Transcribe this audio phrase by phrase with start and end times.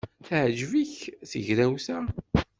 [0.27, 0.93] Teɛjeb-ik
[1.29, 1.99] tegrawt-a?